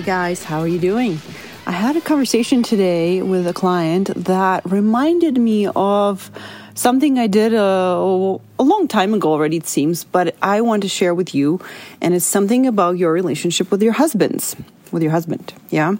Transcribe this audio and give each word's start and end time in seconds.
Hey 0.00 0.06
guys, 0.06 0.42
how 0.44 0.60
are 0.60 0.66
you 0.66 0.78
doing? 0.78 1.20
I 1.66 1.72
had 1.72 1.94
a 1.94 2.00
conversation 2.00 2.62
today 2.62 3.20
with 3.20 3.46
a 3.46 3.52
client 3.52 4.08
that 4.16 4.62
reminded 4.64 5.36
me 5.36 5.68
of 5.76 6.30
something 6.72 7.18
I 7.18 7.26
did 7.26 7.52
a, 7.52 7.60
a, 7.60 8.62
long 8.62 8.88
time 8.88 9.12
ago 9.12 9.30
already, 9.30 9.58
it 9.58 9.66
seems, 9.66 10.04
but 10.04 10.34
I 10.40 10.62
want 10.62 10.84
to 10.84 10.88
share 10.88 11.14
with 11.14 11.34
you. 11.34 11.60
And 12.00 12.14
it's 12.14 12.24
something 12.24 12.66
about 12.66 12.96
your 12.96 13.12
relationship 13.12 13.70
with 13.70 13.82
your 13.82 13.92
husbands, 13.92 14.56
with 14.90 15.02
your 15.02 15.12
husband. 15.12 15.52
Yeah. 15.68 15.96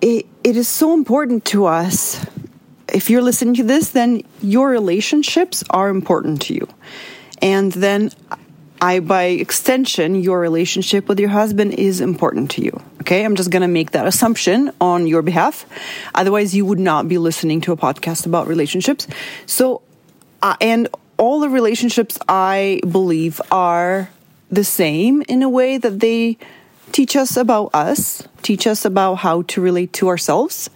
It, 0.00 0.26
it 0.44 0.56
is 0.56 0.68
so 0.68 0.94
important 0.94 1.44
to 1.46 1.66
us. 1.66 2.24
If 2.86 3.10
you're 3.10 3.20
listening 3.20 3.54
to 3.54 3.64
this, 3.64 3.90
then 3.90 4.22
your 4.42 4.68
relationships 4.68 5.64
are 5.70 5.88
important 5.88 6.40
to 6.42 6.54
you. 6.54 6.68
And 7.42 7.72
then 7.72 8.12
I, 8.82 8.98
by 8.98 9.26
extension, 9.38 10.16
your 10.16 10.40
relationship 10.40 11.08
with 11.08 11.20
your 11.20 11.28
husband 11.28 11.74
is 11.74 12.00
important 12.00 12.50
to 12.52 12.62
you. 12.62 12.82
Okay, 13.02 13.24
I'm 13.24 13.36
just 13.36 13.52
gonna 13.52 13.68
make 13.68 13.92
that 13.92 14.08
assumption 14.08 14.72
on 14.80 15.06
your 15.06 15.22
behalf. 15.22 15.64
Otherwise, 16.16 16.52
you 16.52 16.66
would 16.66 16.80
not 16.80 17.06
be 17.06 17.16
listening 17.16 17.60
to 17.60 17.72
a 17.72 17.76
podcast 17.76 18.26
about 18.26 18.48
relationships. 18.48 19.06
So, 19.46 19.82
uh, 20.42 20.56
and 20.60 20.88
all 21.16 21.38
the 21.38 21.48
relationships 21.48 22.18
I 22.28 22.80
believe 22.82 23.40
are 23.52 24.10
the 24.50 24.64
same 24.64 25.22
in 25.28 25.44
a 25.44 25.48
way 25.48 25.78
that 25.78 26.00
they 26.00 26.36
teach 26.90 27.14
us 27.14 27.36
about 27.36 27.70
us, 27.74 28.26
teach 28.42 28.66
us 28.66 28.84
about 28.84 29.14
how 29.14 29.42
to 29.42 29.60
relate 29.60 29.92
to 29.94 30.08
ourselves, 30.08 30.70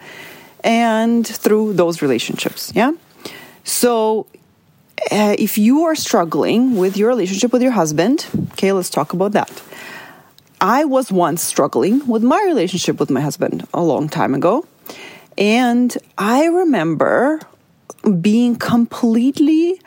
and 0.62 1.26
through 1.26 1.72
those 1.72 2.02
relationships. 2.02 2.70
Yeah. 2.72 2.92
So 3.64 4.28
uh, 5.10 5.36
if 5.38 5.58
you 5.58 5.84
are 5.84 5.94
struggling 5.94 6.76
with 6.76 6.96
your 6.96 7.08
relationship 7.08 7.52
with 7.52 7.62
your 7.62 7.72
husband, 7.72 8.26
okay, 8.52 8.72
let's 8.72 8.90
talk 8.90 9.12
about 9.12 9.32
that. 9.32 9.62
I 10.60 10.84
was 10.84 11.12
once 11.12 11.42
struggling 11.42 12.06
with 12.06 12.22
my 12.22 12.42
relationship 12.46 12.98
with 12.98 13.10
my 13.10 13.20
husband 13.20 13.66
a 13.74 13.82
long 13.82 14.08
time 14.08 14.34
ago. 14.34 14.66
And 15.36 15.96
I 16.16 16.46
remember 16.46 17.40
being 18.20 18.56
completely 18.56 19.80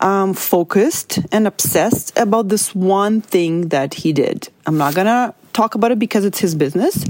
um, 0.00 0.34
focused 0.34 1.20
and 1.30 1.46
obsessed 1.46 2.18
about 2.18 2.48
this 2.48 2.74
one 2.74 3.20
thing 3.20 3.68
that 3.68 3.94
he 3.94 4.12
did. 4.12 4.48
I'm 4.66 4.78
not 4.78 4.94
going 4.94 5.06
to 5.06 5.34
talk 5.52 5.74
about 5.74 5.92
it 5.92 5.98
because 5.98 6.24
it's 6.24 6.38
his 6.38 6.54
business, 6.54 7.04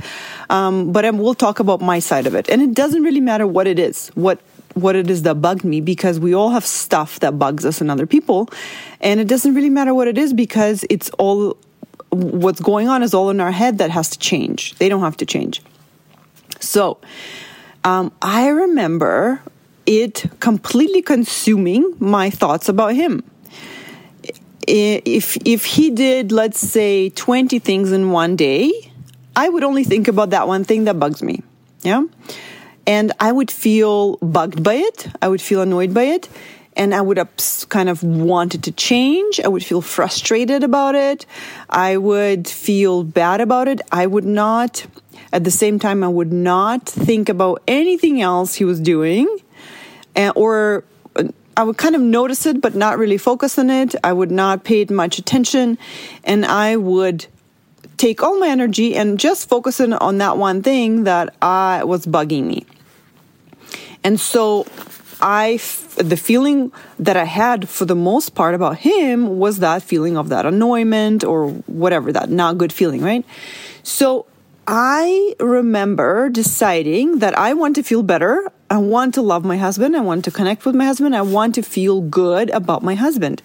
um, 0.48 0.92
but 0.92 1.04
I 1.04 1.10
will 1.10 1.34
talk 1.34 1.60
about 1.60 1.80
my 1.80 2.00
side 2.00 2.27
of 2.27 2.34
it. 2.34 2.48
And 2.50 2.60
it 2.60 2.75
doesn't 2.75 3.02
really 3.02 3.20
matter 3.20 3.47
what 3.47 3.66
it 3.66 3.78
is, 3.78 4.08
what 4.14 4.41
what 4.74 4.96
it 4.96 5.10
is 5.10 5.22
that 5.22 5.36
bugged 5.36 5.64
me 5.64 5.80
because 5.80 6.20
we 6.20 6.34
all 6.34 6.50
have 6.50 6.64
stuff 6.64 7.20
that 7.20 7.38
bugs 7.38 7.64
us 7.64 7.80
and 7.80 7.90
other 7.90 8.06
people. 8.06 8.48
And 9.00 9.20
it 9.20 9.28
doesn't 9.28 9.54
really 9.54 9.70
matter 9.70 9.94
what 9.94 10.08
it 10.08 10.18
is 10.18 10.32
because 10.32 10.84
it's 10.90 11.10
all 11.18 11.56
what's 12.10 12.60
going 12.60 12.88
on 12.88 13.02
is 13.02 13.14
all 13.14 13.30
in 13.30 13.41
our 13.41 13.52
head 13.52 13.78
that 13.78 13.91
has 13.91 14.10
to 14.10 14.18
change. 14.18 14.74
They 14.76 14.88
don't 14.88 15.02
have 15.02 15.16
to 15.18 15.26
change. 15.26 15.62
So 16.60 16.98
um, 17.84 18.12
I 18.20 18.48
remember 18.48 19.42
it 19.86 20.24
completely 20.41 21.02
consuming 21.02 21.94
my 21.98 22.30
thoughts 22.30 22.68
about 22.68 22.94
him. 22.94 23.24
If 24.66 25.36
if 25.44 25.64
he 25.64 25.91
did, 25.91 26.30
let's 26.30 26.60
say, 26.60 27.10
twenty 27.10 27.58
things 27.58 27.91
in 27.91 28.12
one 28.12 28.36
day, 28.36 28.92
I 29.34 29.48
would 29.48 29.64
only 29.64 29.84
think 29.84 30.06
about 30.06 30.30
that 30.30 30.46
one 30.46 30.64
thing 30.64 30.84
that 30.84 31.00
bugs 31.00 31.22
me. 31.22 31.42
Yeah. 31.82 32.04
And 32.91 33.12
I 33.20 33.30
would 33.30 33.52
feel 33.52 34.16
bugged 34.16 34.64
by 34.64 34.74
it. 34.74 35.06
I 35.22 35.28
would 35.28 35.41
feel 35.41 35.60
annoyed 35.62 35.94
by 35.94 36.06
it. 36.16 36.28
And 36.74 36.92
I 36.92 37.00
would 37.00 37.19
have 37.19 37.30
kind 37.69 37.88
of 37.88 38.02
wanted 38.02 38.64
to 38.64 38.72
change. 38.72 39.38
I 39.38 39.47
would 39.47 39.64
feel 39.64 39.80
frustrated 39.80 40.64
about 40.64 40.97
it. 40.97 41.24
I 41.69 41.98
would 41.98 42.48
feel 42.48 43.05
bad 43.05 43.41
about 43.41 43.69
it. 43.69 43.80
I 43.92 44.08
would 44.08 44.24
not, 44.24 44.84
at 45.32 45.44
the 45.44 45.52
same 45.52 45.78
time, 45.78 46.02
I 46.02 46.08
would 46.08 46.32
not 46.32 46.84
think 46.84 47.28
about 47.28 47.62
anything 47.69 48.20
else 48.20 48.56
he 48.56 48.64
was 48.64 48.81
doing. 48.81 49.28
And, 50.16 50.32
or 50.34 50.82
I 51.56 51.62
would 51.62 51.76
kind 51.76 51.94
of 51.94 52.03
notice 52.03 52.44
it, 52.44 52.60
but 52.60 52.75
not 52.75 52.98
really 52.98 53.19
focus 53.19 53.56
on 53.56 53.70
it. 53.70 53.94
I 54.03 54.12
would 54.12 54.32
not 54.32 54.64
pay 54.64 54.81
it 54.81 54.91
much 54.91 55.16
attention. 55.16 55.78
And 56.25 56.44
I 56.44 56.75
would 56.75 57.26
take 57.98 58.20
all 58.20 58.37
my 58.41 58.48
energy 58.48 58.97
and 58.97 59.20
just 59.20 59.48
focus 59.48 59.81
on 59.81 60.19
that 60.19 60.38
one 60.38 60.60
thing 60.60 61.04
that 61.04 61.37
I 61.41 61.84
was 61.84 62.04
bugging 62.04 62.47
me. 62.47 62.66
And 64.03 64.19
so 64.19 64.66
I, 65.21 65.61
the 65.97 66.16
feeling 66.16 66.72
that 66.99 67.16
I 67.16 67.25
had 67.25 67.69
for 67.69 67.84
the 67.84 67.94
most 67.94 68.34
part 68.34 68.55
about 68.55 68.78
him 68.78 69.38
was 69.38 69.59
that 69.59 69.83
feeling 69.83 70.16
of 70.16 70.31
that 70.31 70.47
annoyment 70.47 71.25
or 71.25 71.50
whatever, 71.66 72.12
that 72.12 72.31
not 72.31 72.59
good 72.59 72.72
feeling, 72.72 73.03
right? 73.03 73.25
So 73.83 74.27
I 74.66 75.34
remember 75.41 76.28
deciding 76.31 77.19
that 77.19 77.37
I 77.37 77.55
want 77.55 77.75
to 77.77 77.83
feel 77.83 78.03
better. 78.03 78.50
I 78.71 78.78
want 78.78 79.15
to 79.15 79.22
love 79.22 79.44
my 79.44 79.56
husband. 79.56 79.97
I 79.97 80.00
want 80.00 80.25
to 80.27 80.31
connect 80.31 80.65
with 80.65 80.75
my 80.75 80.84
husband. 80.84 81.17
I 81.17 81.22
want 81.22 81.56
to 81.56 81.62
feel 81.62 82.00
good 82.00 82.50
about 82.50 82.82
my 82.82 82.94
husband. 82.94 83.43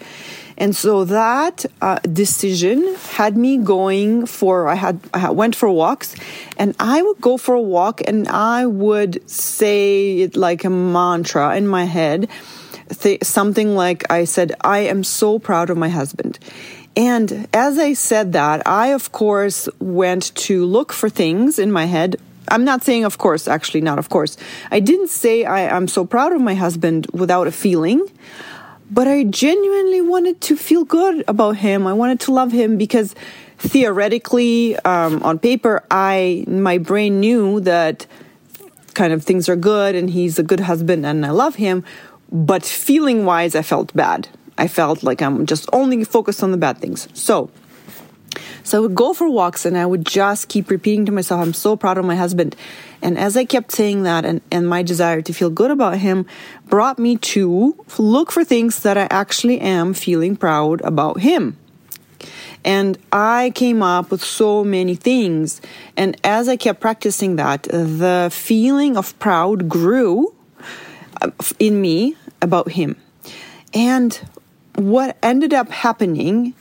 And 0.58 0.76
so 0.76 1.04
that 1.06 1.66
uh, 1.82 2.00
decision 2.00 2.96
had 3.10 3.36
me 3.36 3.58
going 3.58 4.26
for 4.26 4.68
I 4.68 4.76
had 4.76 5.00
I 5.14 5.30
went 5.32 5.56
for 5.56 5.70
walks, 5.70 6.16
and 6.58 6.76
I 6.80 7.02
would 7.02 7.20
go 7.20 7.38
for 7.38 7.56
a 7.56 7.62
walk 7.62 8.02
and 8.08 8.28
I 8.28 8.66
would 8.66 9.30
say 9.30 10.20
it 10.20 10.36
like 10.36 10.64
a 10.64 10.70
mantra 10.70 11.56
in 11.58 11.68
my 11.68 11.84
head, 11.84 12.30
th- 13.00 13.24
something 13.24 13.76
like 13.76 14.10
I 14.10 14.24
said, 14.26 14.54
"I 14.62 14.80
am 14.80 15.04
so 15.04 15.40
proud 15.40 15.70
of 15.70 15.78
my 15.78 15.90
husband." 15.90 16.40
And 16.96 17.50
as 17.54 17.78
I 17.78 17.92
said 17.92 18.32
that, 18.34 18.66
I 18.66 18.88
of 18.88 19.12
course 19.12 19.68
went 19.80 20.34
to 20.48 20.66
look 20.66 20.94
for 20.94 21.10
things 21.10 21.60
in 21.60 21.72
my 21.72 21.86
head 21.86 22.16
I'm 22.48 22.64
not 22.64 22.84
saying, 22.84 23.06
of 23.06 23.18
course, 23.18 23.48
actually, 23.48 23.82
not 23.82 23.98
of 23.98 24.10
course. 24.10 24.38
I 24.70 24.80
didn't 24.80 25.10
say 25.10 25.46
I, 25.46 25.62
am 25.76 25.88
so 25.88 26.06
proud 26.06 26.32
of 26.32 26.42
my 26.42 26.54
husband 26.54 27.08
without 27.12 27.48
a 27.48 27.52
feeling 27.52 28.08
but 28.92 29.08
I 29.08 29.24
genuinely 29.24 30.02
wanted 30.02 30.42
to 30.42 30.56
feel 30.56 30.84
good 30.84 31.24
about 31.28 31.58
him. 31.58 31.88
I 31.88 31.94
wanted 31.94 32.20
to 32.22 32.32
love 32.32 32.52
him 32.52 32.78
because 32.78 33.16
theoretically, 33.58 34.76
um, 34.80 35.24
on 35.24 35.40
paper, 35.40 35.84
I 35.90 36.46
my 36.48 36.78
brain 36.78 37.20
knew 37.20 37.60
that 37.62 38.06
kind 38.94 39.12
of 39.12 39.24
things 39.24 39.50
are 39.50 39.56
good 39.56 39.96
and 39.96 40.10
he's 40.10 40.40
a 40.40 40.44
good 40.44 40.62
husband 40.62 41.06
and 41.06 41.26
I 41.26 41.32
love 41.32 41.56
him. 41.56 41.84
But 42.32 42.64
feeling 42.64 43.26
wise, 43.26 43.56
I 43.56 43.62
felt 43.62 43.94
bad. 43.94 44.28
I 44.58 44.68
felt 44.68 45.04
like 45.04 45.22
I'm 45.22 45.46
just 45.46 45.68
only 45.74 46.04
focused 46.04 46.42
on 46.42 46.52
the 46.52 46.58
bad 46.58 46.78
things. 46.78 47.08
So 47.14 47.50
so 48.66 48.80
I 48.80 48.82
would 48.82 48.96
go 48.96 49.14
for 49.14 49.30
walks 49.30 49.64
and 49.64 49.78
I 49.78 49.86
would 49.86 50.08
just 50.08 50.50
keep 50.50 50.72
repeating 50.72 51.06
to 51.06 51.12
myself, 51.12 51.40
I'm 51.40 51.54
so 51.54 51.76
proud 51.76 52.00
of 52.00 52.06
my 52.06 52.16
husband. 52.16 52.56
And 53.00 53.16
as 53.16 53.38
I 53.38 53.46
kept 53.46 53.72
saying 53.72 54.04
that 54.04 54.26
and, 54.26 54.42
and 54.52 54.68
my 54.68 54.82
desire 54.82 55.22
to 55.22 55.34
feel 55.34 55.52
good 55.52 55.70
about 55.70 56.00
him 56.00 56.26
brought 56.66 56.98
me 56.98 57.18
to 57.18 57.86
look 58.00 58.32
for 58.32 58.44
things 58.44 58.80
that 58.80 58.98
I 58.98 59.08
actually 59.12 59.62
am 59.62 59.94
feeling 59.94 60.36
proud 60.36 60.82
about 60.82 61.20
him. 61.20 61.58
And 62.64 62.98
I 63.12 63.52
came 63.54 63.84
up 63.84 64.10
with 64.10 64.24
so 64.24 64.64
many 64.64 64.96
things. 64.96 65.62
And 65.96 66.18
as 66.24 66.50
I 66.50 66.58
kept 66.58 66.80
practicing 66.80 67.36
that, 67.36 67.64
the 67.64 68.30
feeling 68.34 68.98
of 68.98 69.18
proud 69.20 69.70
grew 69.70 70.34
uh, 71.22 71.30
in 71.60 71.80
me 71.80 72.16
about 72.42 72.72
him. 72.72 72.96
And 73.76 74.20
what 74.74 75.18
ended 75.22 75.54
up 75.54 75.70
happening 75.70 76.56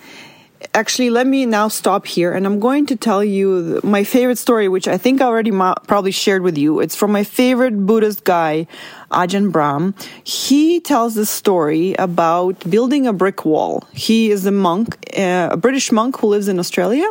actually, 0.72 1.10
let 1.10 1.26
me 1.26 1.46
now 1.46 1.68
stop 1.68 2.06
here 2.06 2.32
and 2.32 2.46
I'm 2.46 2.60
going 2.60 2.86
to 2.86 2.96
tell 2.96 3.22
you 3.22 3.80
my 3.82 4.04
favorite 4.04 4.38
story, 4.38 4.68
which 4.68 4.88
I 4.88 4.96
think 4.96 5.20
I 5.20 5.26
already 5.26 5.50
ma- 5.50 5.74
probably 5.86 6.10
shared 6.10 6.42
with 6.42 6.56
you. 6.56 6.80
It's 6.80 6.96
from 6.96 7.12
my 7.12 7.24
favorite 7.24 7.86
Buddhist 7.86 8.24
guy, 8.24 8.66
Ajahn 9.10 9.52
Brahm. 9.52 9.94
He 10.24 10.80
tells 10.80 11.14
this 11.14 11.30
story 11.30 11.94
about 11.98 12.68
building 12.70 13.06
a 13.06 13.12
brick 13.12 13.44
wall. 13.44 13.86
He 13.92 14.30
is 14.30 14.46
a 14.46 14.52
monk, 14.52 14.96
uh, 15.18 15.48
a 15.52 15.56
British 15.56 15.92
monk 15.92 16.18
who 16.18 16.28
lives 16.28 16.48
in 16.48 16.58
Australia. 16.58 17.08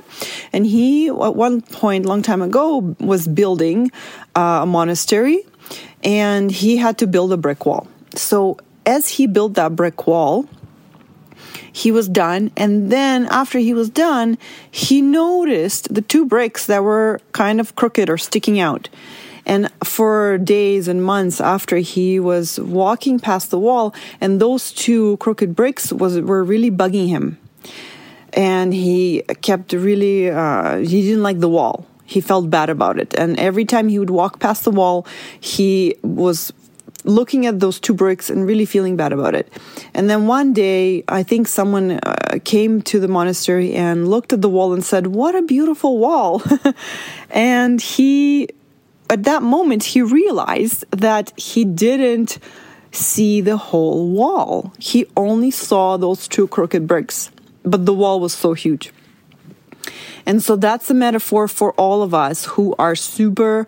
And 0.51 0.65
he, 0.65 1.09
at 1.09 1.35
one 1.35 1.61
point, 1.61 2.05
long 2.05 2.21
time 2.21 2.41
ago, 2.41 2.95
was 2.99 3.27
building 3.27 3.91
uh, 4.35 4.61
a 4.63 4.65
monastery 4.65 5.43
and 6.03 6.51
he 6.51 6.77
had 6.77 6.97
to 6.99 7.07
build 7.07 7.31
a 7.31 7.37
brick 7.37 7.65
wall. 7.65 7.87
So 8.15 8.57
as 8.85 9.07
he 9.09 9.27
built 9.27 9.55
that 9.55 9.75
brick 9.75 10.07
wall, 10.07 10.47
he 11.73 11.91
was 11.91 12.07
done. 12.07 12.51
And 12.55 12.91
then 12.91 13.25
after 13.25 13.59
he 13.59 13.73
was 13.73 13.89
done, 13.89 14.37
he 14.71 15.01
noticed 15.01 15.93
the 15.93 16.01
two 16.01 16.25
bricks 16.25 16.67
that 16.67 16.83
were 16.83 17.19
kind 17.33 17.59
of 17.59 17.75
crooked 17.75 18.09
or 18.09 18.17
sticking 18.17 18.59
out. 18.59 18.87
And 19.45 19.69
for 19.83 20.37
days 20.37 20.87
and 20.87 21.03
months 21.03 21.41
after 21.41 21.77
he 21.77 22.19
was 22.19 22.59
walking 22.59 23.19
past 23.19 23.49
the 23.49 23.59
wall, 23.59 23.93
and 24.21 24.39
those 24.39 24.71
two 24.71 25.17
crooked 25.17 25.53
bricks 25.53 25.91
was 25.91 26.21
were 26.21 26.43
really 26.45 26.71
bugging 26.71 27.09
him. 27.09 27.37
And 28.31 28.73
he 28.73 29.23
kept 29.41 29.73
really 29.73 30.29
uh, 30.29 30.77
he 30.77 31.01
didn't 31.01 31.23
like 31.23 31.39
the 31.39 31.49
wall. 31.49 31.85
He 32.05 32.21
felt 32.21 32.49
bad 32.49 32.69
about 32.69 32.99
it. 32.99 33.13
And 33.15 33.37
every 33.39 33.65
time 33.65 33.89
he 33.89 33.99
would 33.99 34.11
walk 34.11 34.39
past 34.39 34.63
the 34.63 34.71
wall, 34.71 35.05
he 35.39 35.95
was 36.03 36.53
looking 37.03 37.45
at 37.45 37.59
those 37.59 37.79
two 37.79 37.93
bricks 37.93 38.29
and 38.29 38.47
really 38.47 38.65
feeling 38.65 38.95
bad 38.95 39.13
about 39.13 39.35
it. 39.35 39.51
And 39.93 40.09
then 40.09 40.27
one 40.27 40.53
day, 40.53 41.03
I 41.07 41.23
think 41.23 41.47
someone 41.47 41.91
uh, 41.91 42.39
came 42.43 42.81
to 42.83 42.99
the 42.99 43.07
monastery 43.07 43.73
and 43.73 44.07
looked 44.07 44.33
at 44.33 44.41
the 44.41 44.49
wall 44.49 44.73
and 44.73 44.83
said, 44.83 45.07
What 45.07 45.35
a 45.35 45.41
beautiful 45.41 45.97
wall. 45.97 46.41
and 47.29 47.81
he, 47.81 48.49
at 49.09 49.23
that 49.23 49.43
moment, 49.43 49.83
he 49.83 50.01
realized 50.01 50.85
that 50.91 51.37
he 51.37 51.65
didn't 51.65 52.39
see 52.91 53.41
the 53.41 53.57
whole 53.57 54.09
wall. 54.09 54.73
He 54.79 55.05
only 55.17 55.51
saw 55.51 55.97
those 55.97 56.27
two 56.27 56.47
crooked 56.47 56.87
bricks, 56.87 57.31
but 57.63 57.85
the 57.85 57.93
wall 57.93 58.19
was 58.19 58.33
so 58.33 58.53
huge. 58.53 58.91
And 60.25 60.41
so 60.41 60.55
that's 60.55 60.89
a 60.89 60.93
metaphor 60.93 61.47
for 61.47 61.73
all 61.73 62.01
of 62.01 62.13
us 62.13 62.45
who 62.45 62.75
are 62.79 62.95
super 62.95 63.67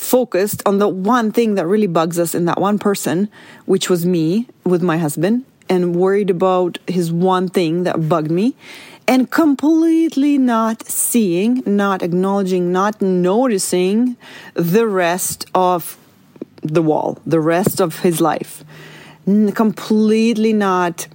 focused 0.00 0.62
on 0.66 0.78
the 0.78 0.88
one 0.88 1.30
thing 1.30 1.54
that 1.54 1.66
really 1.66 1.86
bugs 1.86 2.18
us 2.18 2.34
in 2.34 2.46
that 2.46 2.60
one 2.60 2.78
person, 2.78 3.28
which 3.66 3.90
was 3.90 4.06
me 4.06 4.48
with 4.64 4.82
my 4.82 4.98
husband, 4.98 5.44
and 5.68 5.94
worried 5.94 6.30
about 6.30 6.78
his 6.86 7.12
one 7.12 7.48
thing 7.48 7.84
that 7.84 8.08
bugged 8.08 8.30
me, 8.30 8.56
and 9.06 9.30
completely 9.30 10.38
not 10.38 10.82
seeing, 10.86 11.62
not 11.66 12.02
acknowledging, 12.02 12.72
not 12.72 13.00
noticing 13.00 14.16
the 14.54 14.86
rest 14.86 15.46
of 15.54 15.96
the 16.62 16.82
wall, 16.82 17.18
the 17.26 17.40
rest 17.40 17.80
of 17.80 18.00
his 18.00 18.20
life, 18.20 18.64
completely 19.54 20.52
not 20.52 21.06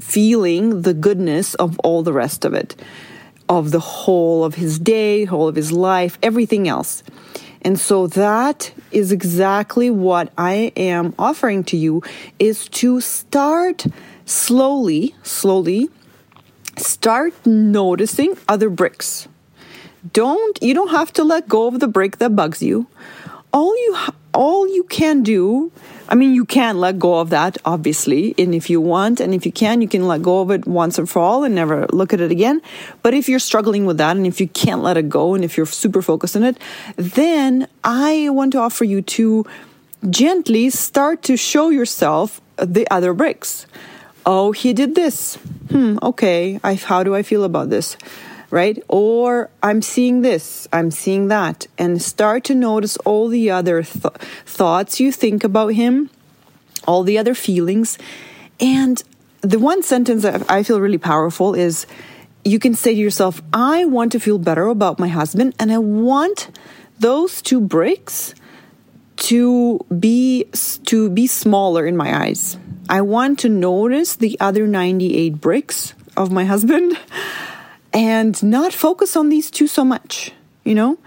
feeling 0.00 0.82
the 0.82 0.94
goodness 0.94 1.54
of 1.54 1.78
all 1.80 2.02
the 2.02 2.12
rest 2.12 2.44
of 2.44 2.52
it 2.52 2.76
of 3.48 3.70
the 3.70 3.80
whole 3.80 4.44
of 4.44 4.54
his 4.54 4.78
day, 4.78 5.24
whole 5.24 5.48
of 5.48 5.56
his 5.56 5.72
life, 5.72 6.18
everything 6.22 6.68
else. 6.68 7.02
And 7.62 7.78
so 7.78 8.08
that 8.08 8.72
is 8.90 9.12
exactly 9.12 9.88
what 9.88 10.32
I 10.36 10.72
am 10.76 11.14
offering 11.18 11.64
to 11.64 11.76
you 11.76 12.02
is 12.38 12.68
to 12.70 13.00
start 13.00 13.86
slowly, 14.26 15.14
slowly 15.22 15.88
start 16.76 17.34
noticing 17.46 18.36
other 18.48 18.68
bricks. 18.68 19.28
Don't 20.12 20.58
you 20.60 20.74
don't 20.74 20.90
have 20.90 21.12
to 21.14 21.24
let 21.24 21.48
go 21.48 21.68
of 21.68 21.78
the 21.78 21.86
brick 21.86 22.18
that 22.18 22.34
bugs 22.34 22.62
you. 22.62 22.86
All 23.52 23.76
you 23.76 23.96
all 24.34 24.66
you 24.66 24.84
can 24.84 25.22
do 25.22 25.70
I 26.12 26.14
mean, 26.14 26.34
you 26.34 26.44
can 26.44 26.78
let 26.78 26.98
go 26.98 27.18
of 27.20 27.30
that, 27.30 27.56
obviously. 27.64 28.34
And 28.36 28.54
if 28.54 28.68
you 28.68 28.82
want, 28.82 29.18
and 29.18 29.34
if 29.34 29.46
you 29.46 29.50
can, 29.50 29.80
you 29.80 29.88
can 29.88 30.06
let 30.06 30.20
go 30.20 30.42
of 30.42 30.50
it 30.50 30.66
once 30.66 30.98
and 30.98 31.08
for 31.08 31.20
all 31.20 31.42
and 31.42 31.54
never 31.54 31.86
look 31.90 32.12
at 32.12 32.20
it 32.20 32.30
again. 32.30 32.60
But 33.02 33.14
if 33.14 33.30
you're 33.30 33.38
struggling 33.38 33.86
with 33.86 33.96
that, 33.96 34.14
and 34.14 34.26
if 34.26 34.38
you 34.38 34.46
can't 34.48 34.82
let 34.82 34.98
it 34.98 35.08
go, 35.08 35.34
and 35.34 35.42
if 35.42 35.56
you're 35.56 35.64
super 35.64 36.02
focused 36.02 36.36
on 36.36 36.42
it, 36.44 36.58
then 36.96 37.66
I 37.82 38.28
want 38.28 38.52
to 38.52 38.58
offer 38.58 38.84
you 38.84 39.00
to 39.00 39.46
gently 40.10 40.68
start 40.68 41.22
to 41.22 41.38
show 41.38 41.70
yourself 41.70 42.42
the 42.56 42.86
other 42.90 43.14
bricks. 43.14 43.66
Oh, 44.26 44.52
he 44.52 44.74
did 44.74 44.94
this. 44.94 45.36
Hmm, 45.70 45.96
okay. 46.02 46.60
I, 46.62 46.74
how 46.74 47.02
do 47.04 47.14
I 47.14 47.22
feel 47.22 47.42
about 47.42 47.70
this? 47.70 47.96
Right? 48.52 48.84
Or 48.86 49.48
I'm 49.62 49.80
seeing 49.80 50.20
this, 50.20 50.68
I'm 50.74 50.90
seeing 50.90 51.28
that, 51.28 51.66
and 51.78 52.00
start 52.02 52.44
to 52.44 52.54
notice 52.54 52.98
all 52.98 53.28
the 53.28 53.50
other 53.50 53.82
th- 53.82 54.14
thoughts 54.44 55.00
you 55.00 55.10
think 55.10 55.42
about 55.42 55.68
him, 55.68 56.10
all 56.86 57.02
the 57.02 57.16
other 57.16 57.34
feelings. 57.34 57.96
And 58.60 59.02
the 59.40 59.58
one 59.58 59.82
sentence 59.82 60.22
that 60.22 60.48
I 60.50 60.62
feel 60.64 60.82
really 60.82 60.98
powerful 60.98 61.54
is 61.54 61.86
you 62.44 62.58
can 62.58 62.74
say 62.74 62.94
to 62.94 63.00
yourself, 63.00 63.40
I 63.54 63.86
want 63.86 64.12
to 64.12 64.20
feel 64.20 64.38
better 64.38 64.66
about 64.66 64.98
my 64.98 65.08
husband, 65.08 65.54
and 65.58 65.72
I 65.72 65.78
want 65.78 66.50
those 67.00 67.40
two 67.40 67.60
bricks 67.60 68.34
to 69.16 69.80
be 69.98 70.44
to 70.84 71.08
be 71.08 71.26
smaller 71.26 71.86
in 71.86 71.96
my 71.96 72.24
eyes. 72.24 72.58
I 72.90 73.00
want 73.00 73.38
to 73.40 73.48
notice 73.48 74.16
the 74.16 74.36
other 74.40 74.66
98 74.66 75.40
bricks 75.40 75.94
of 76.18 76.30
my 76.30 76.44
husband 76.44 76.98
and 77.92 78.42
not 78.42 78.72
focus 78.72 79.16
on 79.16 79.28
these 79.28 79.50
two 79.50 79.66
so 79.66 79.84
much. 79.84 80.32
You 80.64 80.74
know, 80.74 80.98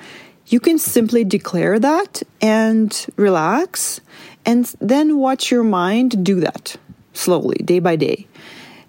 you 0.48 0.60
can 0.60 0.78
simply 0.78 1.24
declare 1.24 1.80
that 1.80 2.22
and 2.42 3.06
relax, 3.16 4.02
and 4.46 4.66
then 4.80 5.18
watch 5.18 5.50
your 5.52 5.64
mind 5.64 6.24
do 6.24 6.40
that 6.42 6.78
slowly, 7.14 7.58
day 7.64 7.80
by 7.80 7.96
day. 7.96 8.28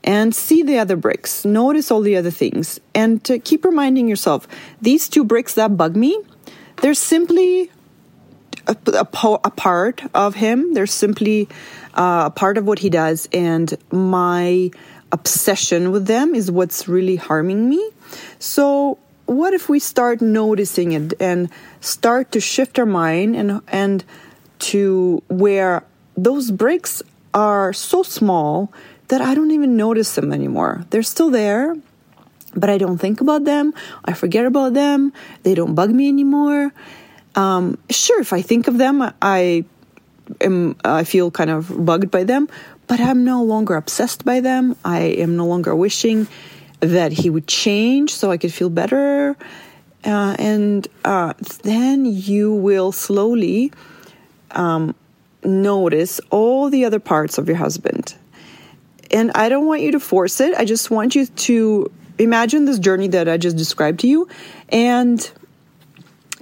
And 0.04 0.34
see 0.34 0.62
the 0.62 0.78
other 0.78 0.96
bricks, 0.96 1.44
notice 1.44 1.90
all 1.90 2.00
the 2.00 2.16
other 2.16 2.30
things, 2.30 2.78
and 2.94 3.24
keep 3.42 3.64
reminding 3.64 4.06
yourself 4.06 4.46
these 4.80 5.08
two 5.08 5.24
bricks 5.24 5.54
that 5.54 5.76
bug 5.76 5.96
me, 5.96 6.16
they're 6.80 6.94
simply 6.94 7.70
a, 8.68 8.76
a, 8.92 9.06
a 9.44 9.50
part 9.50 10.02
of 10.14 10.34
him. 10.34 10.74
They're 10.74 10.86
simply 10.86 11.48
uh, 11.94 12.24
a 12.26 12.30
part 12.30 12.58
of 12.58 12.66
what 12.66 12.78
he 12.78 12.90
does, 12.90 13.28
and 13.32 13.74
my 13.90 14.70
obsession 15.12 15.92
with 15.92 16.06
them 16.06 16.34
is 16.34 16.50
what's 16.50 16.88
really 16.88 17.16
harming 17.16 17.68
me. 17.68 17.90
So, 18.38 18.98
what 19.26 19.54
if 19.54 19.68
we 19.68 19.78
start 19.78 20.20
noticing 20.20 20.92
it 20.92 21.14
and 21.20 21.50
start 21.80 22.32
to 22.32 22.40
shift 22.40 22.78
our 22.78 22.86
mind 22.86 23.36
and 23.36 23.60
and 23.68 24.04
to 24.58 25.22
where 25.28 25.84
those 26.16 26.50
breaks 26.50 27.02
are 27.34 27.72
so 27.72 28.02
small 28.02 28.72
that 29.08 29.20
I 29.20 29.34
don't 29.34 29.50
even 29.50 29.76
notice 29.76 30.14
them 30.14 30.32
anymore. 30.32 30.84
They're 30.90 31.02
still 31.02 31.30
there, 31.30 31.76
but 32.54 32.70
I 32.70 32.78
don't 32.78 32.98
think 32.98 33.20
about 33.20 33.44
them. 33.44 33.74
I 34.04 34.14
forget 34.14 34.46
about 34.46 34.74
them. 34.74 35.12
They 35.42 35.54
don't 35.54 35.74
bug 35.74 35.90
me 35.90 36.08
anymore. 36.08 36.72
Um, 37.34 37.78
sure, 37.90 38.20
if 38.20 38.32
I 38.32 38.42
think 38.42 38.66
of 38.66 38.78
them, 38.78 39.12
I 39.20 39.64
am 40.40 40.76
I 40.84 41.04
feel 41.04 41.30
kind 41.30 41.50
of 41.50 41.84
bugged 41.84 42.10
by 42.10 42.24
them, 42.24 42.48
but 42.86 43.00
I'm 43.00 43.24
no 43.24 43.42
longer 43.42 43.74
obsessed 43.74 44.24
by 44.24 44.40
them. 44.40 44.76
I 44.84 45.00
am 45.00 45.36
no 45.36 45.46
longer 45.46 45.74
wishing 45.74 46.28
that 46.80 47.12
he 47.12 47.30
would 47.30 47.46
change 47.46 48.14
so 48.14 48.30
I 48.30 48.36
could 48.36 48.52
feel 48.52 48.70
better. 48.70 49.36
Uh, 50.04 50.36
and 50.38 50.86
uh, 51.04 51.32
then 51.62 52.04
you 52.04 52.52
will 52.54 52.92
slowly 52.92 53.72
um, 54.52 54.94
notice 55.42 56.20
all 56.30 56.70
the 56.70 56.84
other 56.84 57.00
parts 57.00 57.38
of 57.38 57.48
your 57.48 57.56
husband. 57.56 58.14
And 59.10 59.32
I 59.34 59.48
don't 59.48 59.66
want 59.66 59.82
you 59.82 59.92
to 59.92 60.00
force 60.00 60.40
it. 60.40 60.54
I 60.54 60.64
just 60.64 60.90
want 60.90 61.14
you 61.14 61.26
to 61.26 61.90
imagine 62.18 62.64
this 62.64 62.78
journey 62.78 63.08
that 63.08 63.28
I 63.28 63.36
just 63.36 63.56
described 63.56 64.00
to 64.00 64.08
you 64.08 64.28
and 64.68 65.30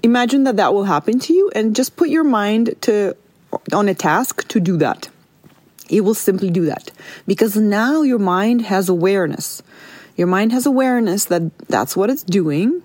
imagine 0.03 0.45
that 0.45 0.57
that 0.57 0.73
will 0.73 0.85
happen 0.85 1.19
to 1.19 1.33
you 1.33 1.51
and 1.55 1.75
just 1.75 1.97
put 1.97 2.09
your 2.09 2.25
mind 2.25 2.75
to 2.83 3.17
on 3.73 3.89
a 3.89 3.95
task 3.95 4.47
to 4.49 4.61
do 4.61 4.77
that 4.77 5.09
it 5.89 6.01
will 6.01 6.15
simply 6.15 6.51
do 6.51 6.67
that 6.67 6.91
because 7.27 7.57
now 7.57 8.03
your 8.03 8.19
mind 8.19 8.63
has 8.63 8.89
awareness. 8.89 9.63
Your 10.17 10.27
mind 10.27 10.53
has 10.53 10.67
awareness 10.67 11.27
that 11.27 11.57
that's 11.69 11.97
what 11.97 12.11
it's 12.11 12.23
doing. 12.23 12.83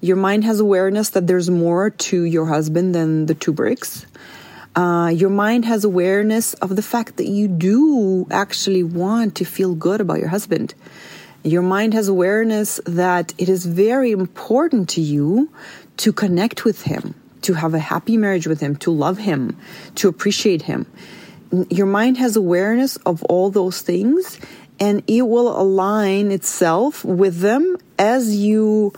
Your 0.00 0.16
mind 0.16 0.44
has 0.44 0.60
awareness 0.60 1.10
that 1.10 1.26
there's 1.26 1.50
more 1.50 1.90
to 1.90 2.22
your 2.22 2.46
husband 2.46 2.94
than 2.94 3.26
the 3.26 3.34
two 3.34 3.52
bricks. 3.52 4.06
Uh, 4.76 5.10
your 5.14 5.30
mind 5.30 5.64
has 5.64 5.84
awareness 5.84 6.54
of 6.54 6.76
the 6.76 6.82
fact 6.82 7.16
that 7.16 7.26
you 7.26 7.48
do 7.48 8.26
actually 8.30 8.82
want 8.82 9.34
to 9.34 9.44
feel 9.44 9.74
good 9.74 10.00
about 10.00 10.20
your 10.20 10.28
husband. 10.28 10.74
Your 11.42 11.62
mind 11.62 11.94
has 11.94 12.06
awareness 12.08 12.80
that 12.86 13.34
it 13.36 13.48
is 13.48 13.66
very 13.66 14.12
important 14.12 14.88
to 14.90 15.00
you 15.00 15.50
to 15.96 16.12
connect 16.12 16.64
with 16.64 16.82
him, 16.82 17.14
to 17.42 17.54
have 17.54 17.74
a 17.74 17.78
happy 17.78 18.16
marriage 18.16 18.46
with 18.46 18.60
him, 18.60 18.76
to 18.76 18.90
love 18.90 19.18
him, 19.18 19.56
to 19.96 20.08
appreciate 20.08 20.62
him 20.62 20.86
your 21.68 21.86
mind 21.86 22.18
has 22.18 22.36
awareness 22.36 22.96
of 22.98 23.22
all 23.24 23.50
those 23.50 23.82
things 23.82 24.38
and 24.78 25.02
it 25.06 25.22
will 25.22 25.60
align 25.60 26.30
itself 26.30 27.04
with 27.04 27.40
them 27.40 27.76
as 27.98 28.34
you 28.34 28.92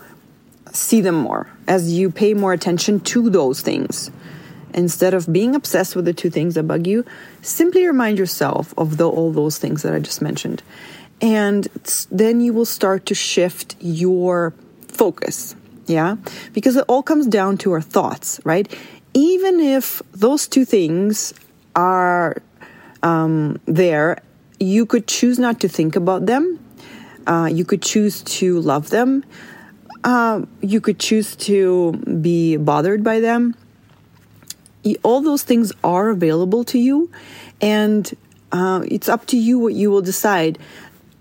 see 0.71 1.01
them 1.01 1.15
more, 1.15 1.47
as 1.67 1.91
you 1.91 2.09
pay 2.09 2.33
more 2.33 2.53
attention 2.53 2.99
to 3.01 3.29
those 3.29 3.61
things. 3.61 4.09
Instead 4.73 5.13
of 5.13 5.31
being 5.31 5.55
obsessed 5.55 5.95
with 5.95 6.05
the 6.05 6.13
two 6.13 6.29
things 6.29 6.55
that 6.55 6.63
bug 6.63 6.87
you, 6.87 7.05
simply 7.41 7.85
remind 7.85 8.17
yourself 8.17 8.73
of 8.77 8.97
the, 8.97 9.07
all 9.07 9.31
those 9.31 9.57
things 9.57 9.83
that 9.83 9.93
I 9.93 9.99
just 9.99 10.21
mentioned. 10.21 10.63
And 11.21 11.65
then 12.11 12.41
you 12.41 12.53
will 12.53 12.65
start 12.65 13.05
to 13.07 13.15
shift 13.15 13.75
your 13.79 14.53
focus. 14.87 15.55
Yeah? 15.85 16.15
Because 16.53 16.75
it 16.75 16.85
all 16.87 17.03
comes 17.03 17.27
down 17.27 17.57
to 17.59 17.71
our 17.73 17.81
thoughts, 17.81 18.39
right? 18.43 18.73
Even 19.13 19.59
if 19.59 20.01
those 20.11 20.47
two 20.47 20.65
things 20.65 21.33
are 21.75 22.41
um, 23.01 23.59
there, 23.65 24.21
you 24.59 24.85
could 24.85 25.07
choose 25.07 25.39
not 25.39 25.59
to 25.61 25.67
think 25.67 25.95
about 25.95 26.25
them. 26.25 26.59
Uh, 27.27 27.49
you 27.51 27.65
could 27.65 27.81
choose 27.81 28.21
to 28.23 28.59
love 28.61 28.89
them. 28.89 29.23
Uh, 30.03 30.41
you 30.61 30.81
could 30.81 30.99
choose 30.99 31.35
to 31.35 31.93
be 32.21 32.57
bothered 32.57 33.03
by 33.03 33.19
them. 33.19 33.55
All 35.03 35.21
those 35.21 35.43
things 35.43 35.71
are 35.83 36.09
available 36.09 36.65
to 36.65 36.77
you, 36.77 37.09
and 37.61 38.11
uh, 38.51 38.83
it's 38.85 39.07
up 39.07 39.25
to 39.27 39.37
you 39.37 39.59
what 39.59 39.73
you 39.73 39.89
will 39.89 40.01
decide. 40.01 40.59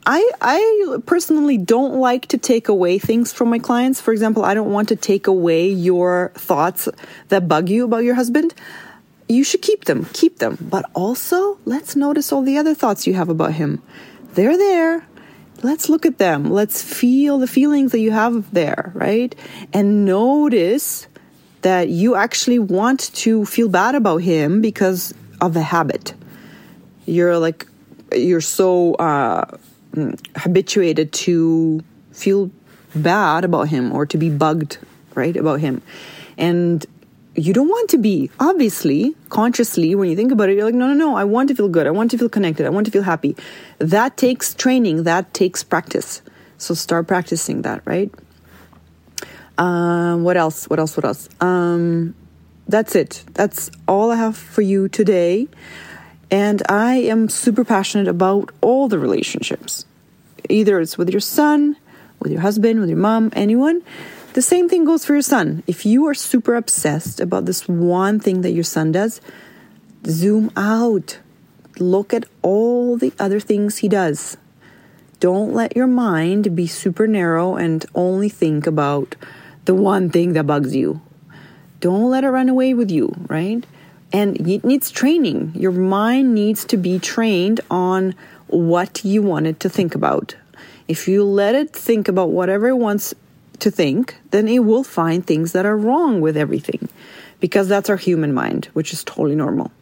I, 0.04 0.28
I 0.40 0.97
personally 1.06 1.59
don't 1.59 1.94
like 1.94 2.26
to 2.26 2.38
take 2.38 2.68
away 2.68 2.99
things 2.99 3.32
from 3.32 3.50
my 3.50 3.61
clients. 3.61 4.00
For 4.00 4.12
example, 4.12 4.44
I 4.44 4.52
don't 4.54 4.73
want 4.73 4.88
to 4.88 4.97
take 4.97 5.28
away 5.28 5.68
your 5.68 6.32
thoughts 6.35 6.88
that 7.28 7.47
bug 7.47 7.68
you 7.68 7.85
about 7.85 8.02
your 8.02 8.16
husband 8.16 8.52
you 9.33 9.45
should 9.45 9.62
keep 9.62 9.85
them, 9.87 10.07
keep 10.12 10.39
them. 10.39 10.59
But 10.61 10.85
also, 10.95 11.59
let's 11.65 11.97
notice 11.97 12.33
all 12.33 12.43
the 12.43 12.59
other 12.59 12.75
thoughts 12.75 13.07
you 13.07 13.15
have 13.15 13.29
about 13.29 13.53
him. 13.55 13.83
They're 14.35 14.57
there, 14.57 15.07
let's 15.62 15.89
look 15.89 16.07
at 16.07 16.19
them. 16.19 16.51
Let's 16.51 16.83
feel 16.83 17.39
the 17.39 17.47
feelings 17.47 17.93
that 17.93 18.01
you 18.01 18.11
have 18.11 18.53
there, 18.53 18.93
right? 18.95 19.35
And 19.73 20.05
notice 20.05 21.07
that 21.62 21.89
you 21.89 22.15
actually 22.15 22.59
want 22.59 23.12
to 23.15 23.45
feel 23.47 23.69
bad 23.69 23.95
about 23.95 24.19
him 24.19 24.61
because 24.61 25.15
of 25.41 25.55
the 25.55 25.62
habit. 25.62 26.15
You're 27.07 27.39
like, 27.39 27.67
you're 28.15 28.41
so 28.41 28.95
uh, 28.95 29.57
habituated 30.37 31.12
to 31.12 31.83
feel 32.12 32.51
bad 32.95 33.45
about 33.45 33.69
him 33.69 33.93
or 33.93 34.07
to 34.07 34.19
be 34.19 34.29
bugged, 34.31 34.79
right, 35.15 35.37
about 35.37 35.61
him. 35.61 35.83
And 36.37 36.85
you 37.35 37.53
don't 37.55 37.69
want 37.69 37.89
to 37.91 37.99
be, 37.99 38.31
obviously, 38.39 39.17
consciously, 39.31 39.95
when 39.95 40.11
you 40.11 40.17
think 40.17 40.33
about 40.33 40.51
it, 40.51 40.57
you're 40.57 40.67
like, 40.67 40.75
no, 40.75 40.89
no, 40.89 40.95
no, 40.95 41.17
I 41.17 41.25
want 41.25 41.49
to 41.49 41.55
feel 41.55 41.69
good. 41.69 41.87
I 41.87 41.91
want 41.91 42.11
to 42.11 42.19
feel 42.19 42.29
connected. 42.29 42.67
I 42.67 42.71
want 42.71 42.87
to 42.87 42.93
feel 42.93 43.03
happy. 43.03 43.37
That 43.79 44.17
takes 44.17 44.55
training, 44.55 45.05
that 45.05 45.33
takes 45.33 45.62
practice. 45.62 46.21
So 46.59 46.75
start 46.75 47.07
practicing 47.07 47.62
that, 47.62 47.83
right? 47.87 48.12
Um, 49.59 50.25
what 50.25 50.37
else? 50.37 50.69
What 50.69 50.79
else? 50.79 50.97
What 50.97 51.05
else? 51.05 51.29
Um, 51.41 52.15
that's 52.69 52.95
it. 52.95 53.25
That's 53.33 53.71
all 53.89 54.11
I 54.11 54.17
have 54.17 54.37
for 54.37 54.62
you 54.62 54.89
today. 54.89 55.49
And 56.31 56.62
I 56.69 56.95
am 56.95 57.29
super 57.29 57.65
passionate 57.65 58.09
about 58.09 58.51
all 58.61 58.89
the 58.89 58.99
relationships. 58.99 59.85
Either 60.49 60.81
it's 60.81 60.97
with 60.97 61.11
your 61.11 61.21
son, 61.21 61.77
with 62.21 62.33
your 62.33 62.41
husband, 62.41 62.81
with 62.81 62.89
your 62.89 62.99
mom, 62.99 63.31
anyone. 63.35 63.83
The 64.35 64.43
same 64.43 64.67
thing 64.67 64.87
goes 64.87 65.05
for 65.05 65.12
your 65.12 65.23
son. 65.23 65.62
If 65.67 65.85
you 65.85 66.07
are 66.07 66.15
super 66.15 66.55
obsessed 66.55 67.21
about 67.21 67.45
this 67.45 67.69
one 67.69 68.19
thing 68.19 68.41
that 68.41 68.53
your 68.53 68.65
son 68.65 68.91
does, 68.91 69.21
zoom 70.07 70.51
out. 70.57 71.19
Look 71.79 72.15
at 72.15 72.25
all 72.41 72.97
the 72.97 73.12
other 73.19 73.41
things 73.41 73.79
he 73.79 73.89
does. 73.89 74.39
Don't 75.21 75.53
let 75.53 75.77
your 75.77 75.87
mind 75.87 76.57
be 76.57 76.67
super 76.67 77.07
narrow 77.07 77.57
and 77.57 77.85
only 77.95 78.31
think 78.31 78.67
about 78.67 79.17
the 79.67 79.75
one 79.75 80.09
thing 80.09 80.33
that 80.33 80.47
bugs 80.47 80.75
you. 80.75 81.03
Don't 81.81 82.11
let 82.11 82.25
it 82.25 82.31
run 82.31 82.49
away 82.49 82.73
with 82.73 82.91
you, 82.91 83.15
right? 83.29 83.67
And 84.15 84.49
it 84.49 84.65
needs 84.65 84.91
training. 84.91 85.53
Your 85.55 85.73
mind 85.73 86.35
needs 86.35 86.65
to 86.67 86.79
be 86.79 86.99
trained 86.99 87.61
on 87.71 88.15
what 88.47 89.05
you 89.05 89.21
want 89.21 89.47
it 89.47 89.61
to 89.61 89.69
think 89.69 89.95
about. 89.95 90.37
If 90.89 91.07
you 91.07 91.23
let 91.23 91.55
it 91.55 91.71
think 91.73 92.09
about 92.09 92.31
whatever 92.31 92.69
it 92.69 92.77
wants 92.77 93.15
to 93.62 93.71
think, 93.71 94.16
then 94.31 94.47
it 94.47 94.61
will 94.61 94.85
find 94.85 95.26
things 95.26 95.52
that 95.52 95.66
are 95.66 95.76
wrong 95.76 96.21
with 96.21 96.37
everything 96.37 96.88
because 97.40 97.69
that's 97.69 97.90
our 97.90 97.97
human 97.97 98.33
mind, 98.33 98.66
which 98.75 98.92
is 98.92 99.02
totally 99.02 99.35
normal. 99.35 99.73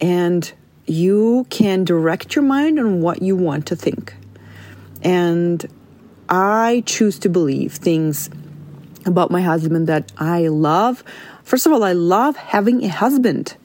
And 0.00 0.52
you 0.86 1.46
can 1.50 1.84
direct 1.84 2.34
your 2.34 2.44
mind 2.44 2.78
on 2.78 3.00
what 3.00 3.22
you 3.22 3.36
want 3.36 3.66
to 3.66 3.76
think. 3.76 4.14
And 5.02 5.66
I 6.28 6.82
choose 6.86 7.18
to 7.20 7.28
believe 7.28 7.74
things 7.74 8.28
about 9.04 9.30
my 9.30 9.40
husband 9.40 9.86
that 9.86 10.10
I 10.18 10.48
love. 10.48 11.04
First 11.44 11.66
of 11.66 11.72
all, 11.72 11.84
I 11.84 11.92
love 11.92 12.36
having 12.36 12.84
a 12.84 12.88
husband. 12.88 13.56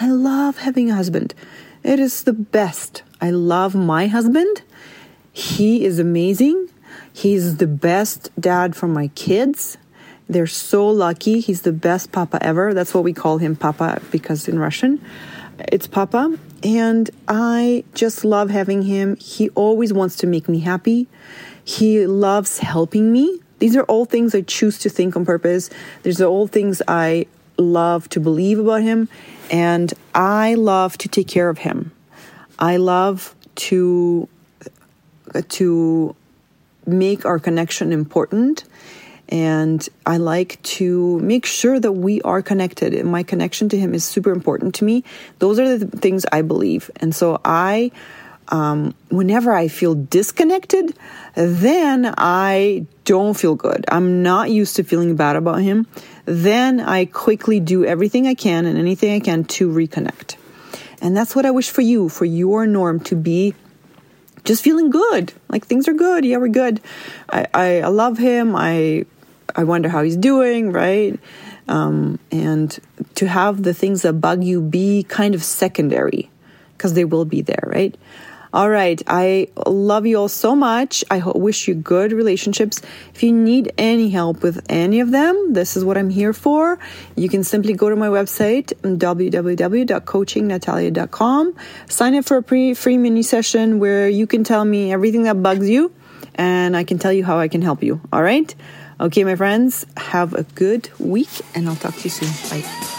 I 0.00 0.08
love 0.08 0.58
having 0.58 0.90
a 0.90 0.94
husband. 0.94 1.34
It 1.82 1.98
is 1.98 2.24
the 2.24 2.32
best. 2.32 3.02
I 3.20 3.30
love 3.30 3.74
my 3.74 4.06
husband. 4.06 4.62
He 5.32 5.84
is 5.84 5.98
amazing. 5.98 6.68
He's 7.18 7.56
the 7.56 7.66
best 7.66 8.30
dad 8.38 8.76
for 8.76 8.86
my 8.86 9.08
kids. 9.08 9.76
They're 10.28 10.46
so 10.46 10.88
lucky. 10.88 11.40
He's 11.40 11.62
the 11.62 11.72
best 11.72 12.12
papa 12.12 12.38
ever. 12.40 12.72
That's 12.74 12.94
what 12.94 13.02
we 13.02 13.12
call 13.12 13.38
him, 13.38 13.56
papa, 13.56 14.00
because 14.12 14.46
in 14.46 14.56
Russian, 14.56 15.04
it's 15.72 15.88
papa. 15.88 16.38
And 16.62 17.10
I 17.26 17.82
just 17.94 18.24
love 18.24 18.50
having 18.50 18.82
him. 18.82 19.16
He 19.16 19.48
always 19.56 19.92
wants 19.92 20.14
to 20.18 20.28
make 20.28 20.48
me 20.48 20.60
happy. 20.60 21.08
He 21.64 22.06
loves 22.06 22.58
helping 22.58 23.10
me. 23.12 23.40
These 23.58 23.74
are 23.74 23.82
all 23.86 24.04
things 24.04 24.32
I 24.32 24.42
choose 24.42 24.78
to 24.78 24.88
think 24.88 25.16
on 25.16 25.26
purpose. 25.26 25.70
These 26.04 26.20
are 26.20 26.26
all 26.26 26.46
things 26.46 26.80
I 26.86 27.26
love 27.56 28.08
to 28.10 28.20
believe 28.20 28.60
about 28.60 28.82
him. 28.82 29.08
And 29.50 29.92
I 30.14 30.54
love 30.54 30.96
to 30.98 31.08
take 31.08 31.26
care 31.26 31.48
of 31.48 31.58
him. 31.58 31.90
I 32.60 32.76
love 32.76 33.34
to 33.66 34.28
to 35.48 36.14
make 36.88 37.24
our 37.24 37.38
connection 37.38 37.92
important 37.92 38.64
and 39.28 39.86
I 40.06 40.16
like 40.16 40.60
to 40.62 41.18
make 41.20 41.44
sure 41.44 41.78
that 41.78 41.92
we 41.92 42.22
are 42.22 42.40
connected. 42.40 42.94
And 42.94 43.10
my 43.10 43.22
connection 43.22 43.68
to 43.70 43.78
him 43.78 43.94
is 43.94 44.04
super 44.04 44.32
important 44.32 44.76
to 44.76 44.84
me. 44.84 45.04
Those 45.38 45.58
are 45.58 45.76
the 45.76 45.86
things 45.86 46.24
I 46.32 46.42
believe. 46.42 46.90
And 46.96 47.14
so 47.14 47.40
I, 47.44 47.90
um, 48.48 48.94
whenever 49.10 49.52
I 49.52 49.68
feel 49.68 49.94
disconnected, 49.94 50.96
then 51.34 52.14
I 52.16 52.86
don't 53.04 53.34
feel 53.34 53.54
good. 53.54 53.84
I'm 53.88 54.22
not 54.22 54.50
used 54.50 54.76
to 54.76 54.84
feeling 54.84 55.14
bad 55.16 55.36
about 55.36 55.60
him. 55.60 55.86
Then 56.24 56.80
I 56.80 57.04
quickly 57.04 57.60
do 57.60 57.84
everything 57.84 58.26
I 58.26 58.34
can 58.34 58.64
and 58.64 58.78
anything 58.78 59.12
I 59.14 59.20
can 59.20 59.44
to 59.44 59.68
reconnect. 59.68 60.36
And 61.00 61.16
that's 61.16 61.36
what 61.36 61.44
I 61.44 61.50
wish 61.50 61.70
for 61.70 61.82
you, 61.82 62.08
for 62.08 62.24
your 62.24 62.66
norm 62.66 63.00
to 63.00 63.14
be 63.14 63.54
just 64.44 64.62
feeling 64.62 64.90
good. 64.90 65.32
Like 65.48 65.66
things 65.66 65.88
are 65.88 65.94
good. 65.94 66.24
Yeah, 66.24 66.38
we're 66.38 66.48
good. 66.48 66.80
I, 67.30 67.46
I, 67.54 67.80
I 67.82 67.88
love 67.88 68.18
him. 68.18 68.54
I 68.56 69.04
I 69.54 69.64
wonder 69.64 69.88
how 69.88 70.02
he's 70.02 70.16
doing, 70.16 70.72
right? 70.72 71.18
Um, 71.68 72.18
and 72.30 72.78
to 73.16 73.26
have 73.26 73.62
the 73.62 73.74
things 73.74 74.02
that 74.02 74.14
bug 74.14 74.44
you 74.44 74.60
be 74.60 75.02
kind 75.04 75.34
of 75.34 75.42
secondary 75.42 76.30
because 76.76 76.94
they 76.94 77.04
will 77.04 77.24
be 77.24 77.42
there, 77.42 77.64
right? 77.66 77.96
All 78.52 78.68
right. 78.70 79.00
I 79.06 79.48
love 79.66 80.06
you 80.06 80.18
all 80.18 80.28
so 80.28 80.54
much. 80.56 81.04
I 81.10 81.18
wish 81.18 81.68
you 81.68 81.74
good 81.74 82.12
relationships. 82.12 82.80
If 83.14 83.22
you 83.22 83.32
need 83.32 83.72
any 83.76 84.08
help 84.10 84.42
with 84.42 84.64
any 84.68 85.00
of 85.00 85.10
them, 85.10 85.52
this 85.52 85.76
is 85.76 85.84
what 85.84 85.98
I'm 85.98 86.10
here 86.10 86.32
for. 86.32 86.78
You 87.16 87.28
can 87.28 87.42
simply 87.44 87.74
go 87.74 87.90
to 87.90 87.96
my 87.96 88.08
website, 88.08 88.72
www.coachingnatalia.com, 88.82 91.56
sign 91.88 92.14
up 92.14 92.24
for 92.24 92.36
a 92.38 92.42
pre- 92.42 92.74
free 92.74 92.98
mini 92.98 93.22
session 93.22 93.78
where 93.78 94.08
you 94.08 94.26
can 94.26 94.42
tell 94.44 94.64
me 94.64 94.92
everything 94.92 95.24
that 95.24 95.42
bugs 95.42 95.68
you 95.68 95.92
and 96.34 96.74
I 96.76 96.84
can 96.84 96.98
tell 96.98 97.12
you 97.12 97.24
how 97.24 97.38
I 97.38 97.48
can 97.48 97.62
help 97.62 97.82
you. 97.82 98.00
All 98.12 98.22
right. 98.22 98.54
Okay, 99.00 99.24
my 99.24 99.36
friends, 99.36 99.86
have 99.96 100.34
a 100.34 100.42
good 100.42 100.90
week 100.98 101.30
and 101.54 101.66
I'll 101.68 101.76
talk 101.76 101.94
to 101.96 102.04
you 102.04 102.10
soon. 102.10 102.28
Bye. 102.50 102.97